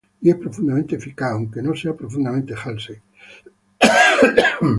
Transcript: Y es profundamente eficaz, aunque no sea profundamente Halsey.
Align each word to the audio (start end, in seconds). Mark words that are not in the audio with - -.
Y 0.19 0.29
es 0.31 0.35
profundamente 0.35 0.95
eficaz, 0.95 1.31
aunque 1.31 1.61
no 1.61 1.75
sea 1.75 1.95
profundamente 1.95 2.55
Halsey. 2.55 2.97